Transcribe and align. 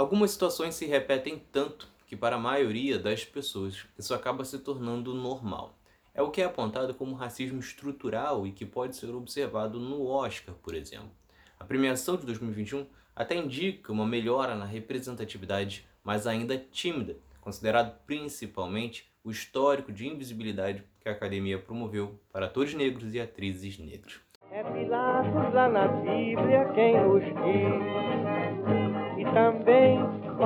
Algumas 0.00 0.30
situações 0.30 0.76
se 0.76 0.86
repetem 0.86 1.42
tanto 1.52 1.86
que 2.06 2.16
para 2.16 2.36
a 2.36 2.38
maioria 2.38 2.98
das 2.98 3.22
pessoas 3.22 3.84
isso 3.98 4.14
acaba 4.14 4.46
se 4.46 4.58
tornando 4.58 5.12
normal. 5.12 5.74
É 6.14 6.22
o 6.22 6.30
que 6.30 6.40
é 6.40 6.46
apontado 6.46 6.94
como 6.94 7.14
racismo 7.14 7.60
estrutural 7.60 8.46
e 8.46 8.50
que 8.50 8.64
pode 8.64 8.96
ser 8.96 9.14
observado 9.14 9.78
no 9.78 10.06
Oscar, 10.06 10.54
por 10.54 10.74
exemplo. 10.74 11.10
A 11.58 11.66
premiação 11.66 12.16
de 12.16 12.24
2021 12.24 12.86
até 13.14 13.36
indica 13.36 13.92
uma 13.92 14.06
melhora 14.06 14.54
na 14.54 14.64
representatividade, 14.64 15.86
mas 16.02 16.26
ainda 16.26 16.56
tímida, 16.56 17.18
considerado 17.38 17.94
principalmente 18.06 19.06
o 19.22 19.30
histórico 19.30 19.92
de 19.92 20.08
invisibilidade 20.08 20.82
que 20.98 21.10
a 21.10 21.12
academia 21.12 21.58
promoveu 21.58 22.18
para 22.32 22.46
atores 22.46 22.72
negros 22.72 23.14
e 23.14 23.20
atrizes 23.20 23.78
negras. 23.78 24.18
É 24.50 24.64
Pilatos 24.64 25.54
lá 25.54 25.68
na 25.68 25.88
Bíblia 25.88 26.72
quem 26.74 26.98
nos 26.98 27.22
diz, 27.22 28.09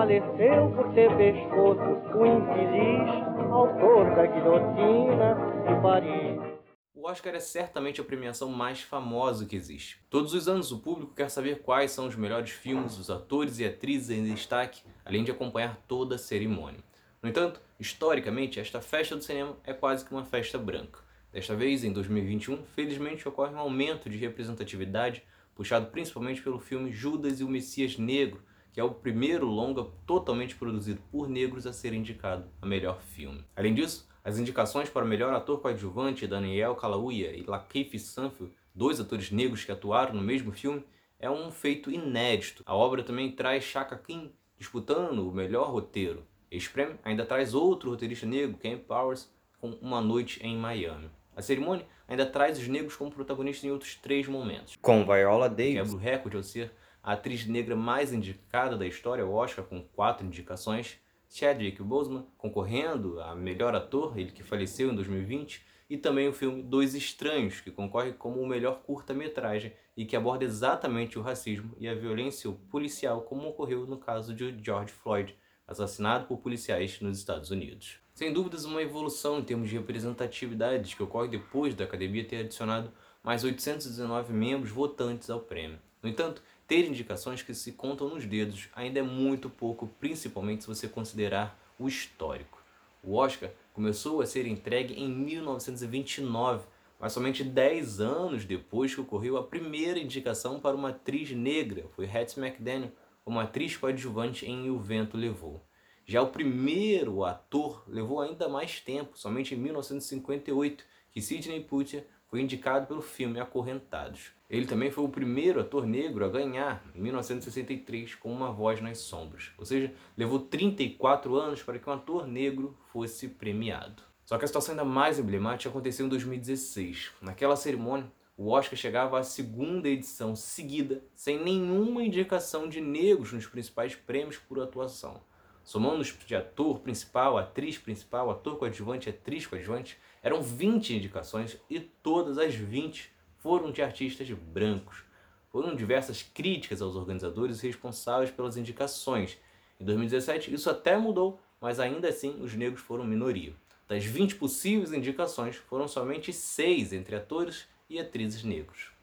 faleceu 0.04 0.70
por 0.76 0.92
ter 0.92 1.08
pescoço 1.16 1.80
o 2.14 2.26
infeliz 2.26 3.08
autor 3.50 4.14
da 4.14 4.26
guilhotina 4.26 5.34
de 5.66 5.80
Paris. 5.80 6.60
O 6.94 7.08
Oscar 7.08 7.34
é 7.34 7.40
certamente 7.40 8.02
a 8.02 8.04
premiação 8.04 8.50
mais 8.50 8.82
famosa 8.82 9.46
que 9.46 9.56
existe. 9.56 9.98
Todos 10.10 10.34
os 10.34 10.46
anos 10.46 10.70
o 10.72 10.80
público 10.80 11.14
quer 11.14 11.30
saber 11.30 11.62
quais 11.62 11.90
são 11.90 12.06
os 12.06 12.16
melhores 12.16 12.50
filmes, 12.50 12.98
os 12.98 13.08
atores 13.08 13.58
e 13.58 13.64
atrizes 13.64 14.10
em 14.10 14.34
destaque, 14.34 14.82
além 15.06 15.24
de 15.24 15.30
acompanhar 15.30 15.82
toda 15.88 16.16
a 16.16 16.18
cerimônia. 16.18 16.80
No 17.22 17.30
entanto, 17.30 17.58
historicamente, 17.80 18.60
esta 18.60 18.82
festa 18.82 19.16
do 19.16 19.24
cinema 19.24 19.56
é 19.64 19.72
quase 19.72 20.04
que 20.04 20.12
uma 20.12 20.26
festa 20.26 20.58
branca. 20.58 21.00
Desta 21.32 21.56
vez, 21.56 21.82
em 21.82 21.90
2021, 21.90 22.62
felizmente 22.74 23.26
ocorre 23.26 23.54
um 23.54 23.58
aumento 23.58 24.10
de 24.10 24.18
representatividade, 24.18 25.22
puxado 25.54 25.86
principalmente 25.86 26.42
pelo 26.42 26.58
filme 26.58 26.92
Judas 26.92 27.40
e 27.40 27.44
o 27.44 27.48
Messias 27.48 27.96
Negro, 27.96 28.42
que 28.74 28.80
é 28.80 28.84
o 28.84 28.90
primeiro 28.90 29.46
longa 29.46 29.86
totalmente 30.04 30.56
produzido 30.56 31.00
por 31.08 31.28
negros 31.28 31.64
a 31.64 31.72
ser 31.72 31.94
indicado 31.94 32.50
a 32.60 32.66
melhor 32.66 33.00
filme. 33.00 33.44
Além 33.54 33.72
disso, 33.72 34.08
as 34.24 34.36
indicações 34.36 34.90
para 34.90 35.04
o 35.04 35.08
melhor 35.08 35.32
ator 35.32 35.60
coadjuvante, 35.60 36.26
Daniel 36.26 36.74
Kaluuya 36.74 37.30
e 37.30 37.44
Lakeith 37.44 37.94
Stanfield, 37.94 38.52
dois 38.74 38.98
atores 38.98 39.30
negros 39.30 39.64
que 39.64 39.70
atuaram 39.70 40.14
no 40.14 40.20
mesmo 40.20 40.50
filme, 40.50 40.84
é 41.20 41.30
um 41.30 41.52
feito 41.52 41.88
inédito. 41.88 42.64
A 42.66 42.74
obra 42.74 43.04
também 43.04 43.30
traz 43.30 43.62
Shaka 43.62 43.96
Khan 43.96 44.28
disputando 44.58 45.20
o 45.20 45.32
melhor 45.32 45.70
roteiro. 45.70 46.24
Este 46.50 46.68
prêmio 46.70 46.98
ainda 47.04 47.24
traz 47.24 47.54
outro 47.54 47.90
roteirista 47.90 48.26
negro, 48.26 48.58
Ken 48.58 48.76
Powers, 48.76 49.32
com 49.60 49.70
Uma 49.74 50.00
Noite 50.00 50.40
em 50.42 50.56
Miami. 50.56 51.08
A 51.36 51.42
cerimônia 51.42 51.86
ainda 52.08 52.26
traz 52.26 52.58
os 52.58 52.66
negros 52.66 52.96
como 52.96 53.12
protagonistas 53.12 53.64
em 53.64 53.70
outros 53.70 53.94
três 53.94 54.26
momentos. 54.26 54.76
Com 54.82 55.04
Viola 55.04 55.48
Davis, 55.48 55.76
quebra 55.76 55.94
o 55.94 55.96
recorde 55.96 56.36
ao 56.36 56.42
ser 56.42 56.72
a 57.04 57.12
atriz 57.12 57.46
negra 57.46 57.76
mais 57.76 58.14
indicada 58.14 58.78
da 58.78 58.86
história 58.86 59.22
ao 59.22 59.32
Oscar, 59.32 59.64
com 59.66 59.82
quatro 59.82 60.26
indicações, 60.26 60.98
Chadwick 61.28 61.82
Boseman 61.82 62.26
concorrendo 62.38 63.20
a 63.20 63.34
melhor 63.34 63.74
ator, 63.74 64.18
ele 64.18 64.32
que 64.32 64.42
faleceu 64.42 64.90
em 64.90 64.94
2020, 64.94 65.62
e 65.90 65.98
também 65.98 66.26
o 66.26 66.32
filme 66.32 66.62
Dois 66.62 66.94
Estranhos, 66.94 67.60
que 67.60 67.70
concorre 67.70 68.14
como 68.14 68.40
o 68.40 68.46
melhor 68.46 68.80
curta-metragem 68.82 69.74
e 69.94 70.06
que 70.06 70.16
aborda 70.16 70.44
exatamente 70.44 71.18
o 71.18 71.22
racismo 71.22 71.76
e 71.78 71.86
a 71.86 71.94
violência 71.94 72.50
policial 72.70 73.20
como 73.20 73.48
ocorreu 73.48 73.86
no 73.86 73.98
caso 73.98 74.34
de 74.34 74.56
George 74.64 74.92
Floyd, 74.92 75.36
assassinado 75.68 76.26
por 76.26 76.38
policiais 76.38 77.00
nos 77.00 77.18
Estados 77.18 77.50
Unidos. 77.50 77.98
Sem 78.14 78.32
dúvidas, 78.32 78.64
uma 78.64 78.80
evolução 78.80 79.40
em 79.40 79.44
termos 79.44 79.68
de 79.68 79.76
representatividade 79.76 80.96
que 80.96 81.02
ocorre 81.02 81.28
depois 81.28 81.74
da 81.74 81.84
academia 81.84 82.24
ter 82.24 82.38
adicionado 82.38 82.90
mais 83.22 83.44
819 83.44 84.32
membros 84.32 84.70
votantes 84.70 85.28
ao 85.28 85.40
prêmio. 85.40 85.78
No 86.02 86.08
entanto, 86.08 86.42
ter 86.66 86.86
indicações 86.86 87.42
que 87.42 87.54
se 87.54 87.72
contam 87.72 88.08
nos 88.08 88.24
dedos 88.24 88.68
ainda 88.74 89.00
é 89.00 89.02
muito 89.02 89.50
pouco, 89.50 89.86
principalmente 90.00 90.62
se 90.62 90.68
você 90.68 90.88
considerar 90.88 91.58
o 91.78 91.88
histórico. 91.88 92.62
O 93.02 93.16
Oscar 93.16 93.50
começou 93.72 94.20
a 94.20 94.26
ser 94.26 94.46
entregue 94.46 94.94
em 94.94 95.08
1929, 95.08 96.66
mas 96.98 97.12
somente 97.12 97.44
10 97.44 98.00
anos 98.00 98.44
depois 98.44 98.94
que 98.94 99.00
ocorreu 99.00 99.36
a 99.36 99.42
primeira 99.42 99.98
indicação 99.98 100.58
para 100.58 100.76
uma 100.76 100.90
atriz 100.90 101.30
negra, 101.32 101.86
foi 101.94 102.06
Hattie 102.06 102.42
McDaniel, 102.42 102.92
uma 103.26 103.42
atriz 103.42 103.76
coadjuvante 103.76 104.46
em 104.46 104.70
O 104.70 104.78
Vento 104.78 105.16
Levou. 105.16 105.62
Já 106.06 106.20
o 106.22 106.28
primeiro 106.28 107.24
ator 107.24 107.82
levou 107.86 108.20
ainda 108.20 108.48
mais 108.48 108.80
tempo, 108.80 109.18
somente 109.18 109.54
em 109.54 109.58
1958, 109.58 110.84
que 111.14 111.22
Sidney 111.22 111.60
Poitier 111.60 112.04
foi 112.26 112.40
indicado 112.40 112.88
pelo 112.88 113.00
filme 113.00 113.38
Acorrentados. 113.38 114.32
Ele 114.50 114.66
também 114.66 114.90
foi 114.90 115.04
o 115.04 115.08
primeiro 115.08 115.60
ator 115.60 115.86
negro 115.86 116.24
a 116.24 116.28
ganhar, 116.28 116.84
em 116.92 117.00
1963, 117.00 118.16
com 118.16 118.32
Uma 118.32 118.50
Voz 118.50 118.80
nas 118.80 118.98
Sombras. 118.98 119.52
Ou 119.56 119.64
seja, 119.64 119.94
levou 120.16 120.40
34 120.40 121.36
anos 121.36 121.62
para 121.62 121.78
que 121.78 121.88
um 121.88 121.92
ator 121.92 122.26
negro 122.26 122.76
fosse 122.92 123.28
premiado. 123.28 124.02
Só 124.26 124.36
que 124.36 124.44
a 124.44 124.48
situação 124.48 124.72
ainda 124.72 124.84
mais 124.84 125.20
emblemática 125.20 125.70
aconteceu 125.70 126.06
em 126.06 126.08
2016. 126.08 127.12
Naquela 127.22 127.54
cerimônia, 127.54 128.10
o 128.36 128.50
Oscar 128.50 128.76
chegava 128.76 129.16
à 129.16 129.22
segunda 129.22 129.88
edição 129.88 130.34
seguida, 130.34 131.04
sem 131.14 131.40
nenhuma 131.40 132.02
indicação 132.02 132.68
de 132.68 132.80
negros 132.80 133.32
nos 133.32 133.46
principais 133.46 133.94
prêmios 133.94 134.36
por 134.36 134.58
atuação. 134.60 135.20
Somando 135.64 136.02
os 136.02 136.14
de 136.26 136.36
ator 136.36 136.80
principal, 136.80 137.38
atriz 137.38 137.78
principal, 137.78 138.30
ator 138.30 138.58
coadjuvante, 138.58 139.08
atriz 139.08 139.46
coadjuvante, 139.46 139.98
eram 140.22 140.42
20 140.42 140.94
indicações 140.94 141.56
e 141.70 141.80
todas 141.80 142.36
as 142.36 142.54
20 142.54 143.10
foram 143.38 143.72
de 143.72 143.80
artistas 143.80 144.30
brancos. 144.30 145.02
Foram 145.50 145.74
diversas 145.74 146.22
críticas 146.22 146.82
aos 146.82 146.96
organizadores 146.96 147.62
responsáveis 147.62 148.30
pelas 148.30 148.58
indicações. 148.58 149.38
Em 149.80 149.84
2017, 149.84 150.52
isso 150.52 150.68
até 150.68 150.98
mudou, 150.98 151.40
mas 151.58 151.80
ainda 151.80 152.08
assim 152.08 152.36
os 152.42 152.54
negros 152.54 152.82
foram 152.82 153.04
minoria. 153.04 153.54
Das 153.88 154.04
20 154.04 154.36
possíveis 154.36 154.92
indicações, 154.92 155.56
foram 155.56 155.88
somente 155.88 156.32
6 156.32 156.92
entre 156.92 157.16
atores 157.16 157.66
e 157.88 157.98
atrizes 157.98 158.44
negros. 158.44 158.93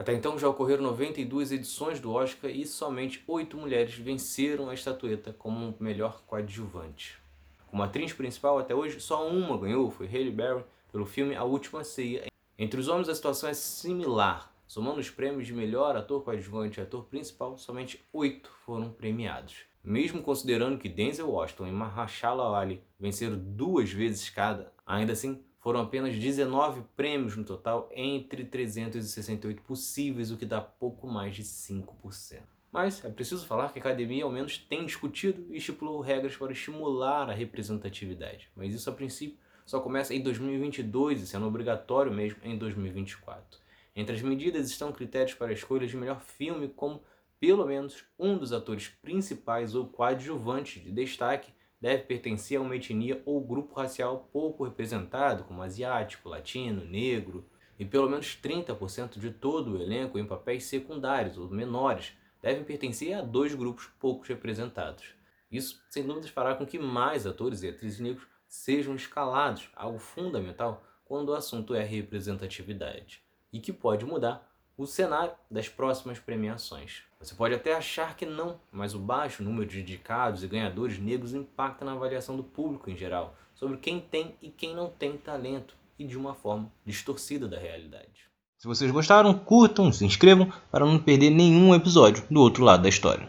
Até 0.00 0.14
então 0.14 0.38
já 0.38 0.48
ocorreram 0.48 0.82
92 0.84 1.52
edições 1.52 2.00
do 2.00 2.10
Oscar 2.10 2.50
e 2.50 2.64
somente 2.64 3.22
8 3.26 3.54
mulheres 3.54 3.94
venceram 3.96 4.70
a 4.70 4.72
estatueta 4.72 5.30
como 5.30 5.76
melhor 5.78 6.22
coadjuvante. 6.26 7.18
Como 7.66 7.82
atriz 7.82 8.10
principal, 8.14 8.58
até 8.58 8.74
hoje, 8.74 8.98
só 8.98 9.28
uma 9.28 9.58
ganhou, 9.58 9.90
foi 9.90 10.06
Halle 10.06 10.30
Berry, 10.30 10.64
pelo 10.90 11.04
filme 11.04 11.36
A 11.36 11.44
Última 11.44 11.84
Ceia. 11.84 12.24
Entre 12.58 12.80
os 12.80 12.88
homens 12.88 13.10
a 13.10 13.14
situação 13.14 13.50
é 13.50 13.52
similar. 13.52 14.50
Somando 14.66 15.00
os 15.00 15.10
prêmios 15.10 15.46
de 15.46 15.52
melhor 15.52 15.94
ator 15.94 16.24
coadjuvante 16.24 16.80
e 16.80 16.82
ator 16.82 17.04
principal, 17.04 17.58
somente 17.58 18.02
oito 18.10 18.50
foram 18.64 18.88
premiados. 18.88 19.66
Mesmo 19.84 20.22
considerando 20.22 20.78
que 20.78 20.88
Denzel 20.88 21.28
Washington 21.28 21.66
e 21.66 21.72
Mahershala 21.72 22.58
Ali 22.58 22.82
venceram 22.98 23.36
duas 23.38 23.92
vezes 23.92 24.30
cada, 24.30 24.72
ainda 24.86 25.12
assim 25.12 25.44
foram 25.60 25.80
apenas 25.80 26.16
19 26.16 26.82
prêmios 26.96 27.36
no 27.36 27.44
total 27.44 27.88
entre 27.94 28.44
368 28.44 29.62
possíveis, 29.62 30.30
o 30.30 30.36
que 30.36 30.46
dá 30.46 30.60
pouco 30.60 31.06
mais 31.06 31.36
de 31.36 31.44
5%. 31.44 32.40
Mas 32.72 33.04
é 33.04 33.10
preciso 33.10 33.46
falar 33.46 33.72
que 33.72 33.78
a 33.78 33.82
academia 33.82 34.24
ao 34.24 34.30
menos 34.30 34.56
tem 34.56 34.86
discutido 34.86 35.44
e 35.50 35.58
estipulou 35.58 36.00
regras 36.00 36.36
para 36.36 36.52
estimular 36.52 37.28
a 37.28 37.34
representatividade, 37.34 38.48
mas 38.56 38.72
isso 38.72 38.88
a 38.88 38.92
princípio 38.92 39.38
só 39.66 39.80
começa 39.80 40.14
em 40.14 40.22
2022 40.22 41.22
e 41.22 41.26
sendo 41.26 41.46
obrigatório 41.46 42.12
mesmo 42.12 42.38
em 42.42 42.56
2024. 42.56 43.60
Entre 43.94 44.14
as 44.14 44.22
medidas 44.22 44.70
estão 44.70 44.92
critérios 44.92 45.34
para 45.34 45.48
a 45.48 45.52
escolha 45.52 45.86
de 45.86 45.96
melhor 45.96 46.20
filme, 46.20 46.68
como 46.68 47.02
pelo 47.38 47.66
menos 47.66 48.04
um 48.18 48.38
dos 48.38 48.52
atores 48.52 48.88
principais 48.88 49.74
ou 49.74 49.86
coadjuvantes 49.86 50.82
de 50.82 50.92
destaque 50.92 51.52
deve 51.80 52.02
pertencer 52.04 52.58
a 52.58 52.60
uma 52.60 52.76
etnia 52.76 53.22
ou 53.24 53.40
grupo 53.40 53.74
racial 53.74 54.28
pouco 54.32 54.64
representado, 54.64 55.44
como 55.44 55.62
asiático, 55.62 56.28
latino, 56.28 56.84
negro, 56.84 57.48
e 57.78 57.84
pelo 57.84 58.10
menos 58.10 58.38
30% 58.40 59.18
de 59.18 59.30
todo 59.30 59.72
o 59.72 59.82
elenco 59.82 60.18
em 60.18 60.26
papéis 60.26 60.64
secundários 60.64 61.38
ou 61.38 61.48
menores 61.48 62.12
devem 62.42 62.62
pertencer 62.62 63.14
a 63.14 63.22
dois 63.22 63.54
grupos 63.54 63.86
poucos 63.98 64.28
representados. 64.28 65.14
Isso, 65.50 65.82
sem 65.88 66.06
dúvidas, 66.06 66.30
fará 66.30 66.54
com 66.54 66.66
que 66.66 66.78
mais 66.78 67.26
atores 67.26 67.62
e 67.62 67.68
atrizes 67.68 67.98
negros 67.98 68.26
sejam 68.46 68.94
escalados, 68.94 69.70
algo 69.74 69.98
fundamental 69.98 70.84
quando 71.04 71.30
o 71.30 71.34
assunto 71.34 71.74
é 71.74 71.82
representatividade, 71.82 73.22
e 73.52 73.58
que 73.60 73.72
pode 73.72 74.04
mudar 74.04 74.49
o 74.82 74.86
cenário 74.86 75.34
das 75.50 75.68
próximas 75.68 76.18
premiações. 76.18 77.02
Você 77.20 77.34
pode 77.34 77.54
até 77.54 77.74
achar 77.74 78.16
que 78.16 78.24
não, 78.24 78.58
mas 78.72 78.94
o 78.94 78.98
baixo 78.98 79.42
número 79.42 79.66
de 79.66 79.80
indicados 79.80 80.42
e 80.42 80.48
ganhadores 80.48 80.98
negros 80.98 81.34
impacta 81.34 81.84
na 81.84 81.92
avaliação 81.92 82.34
do 82.34 82.42
público 82.42 82.90
em 82.90 82.96
geral 82.96 83.34
sobre 83.54 83.76
quem 83.76 84.00
tem 84.00 84.34
e 84.40 84.48
quem 84.48 84.74
não 84.74 84.88
tem 84.88 85.18
talento 85.18 85.76
e 85.98 86.06
de 86.06 86.16
uma 86.16 86.32
forma 86.32 86.72
distorcida 86.86 87.46
da 87.46 87.58
realidade. 87.58 88.30
Se 88.56 88.66
vocês 88.66 88.90
gostaram, 88.90 89.34
curtam, 89.34 89.92
se 89.92 90.06
inscrevam 90.06 90.50
para 90.70 90.86
não 90.86 90.98
perder 90.98 91.28
nenhum 91.28 91.74
episódio 91.74 92.24
do 92.30 92.40
outro 92.40 92.64
lado 92.64 92.82
da 92.82 92.88
história. 92.88 93.28